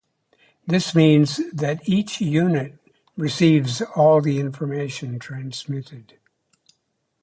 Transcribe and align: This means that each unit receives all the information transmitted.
This 0.65 0.95
means 0.95 1.37
that 1.53 1.87
each 1.87 2.21
unit 2.21 2.79
receives 3.15 3.83
all 3.83 4.19
the 4.19 4.39
information 4.39 5.19
transmitted. 5.19 6.17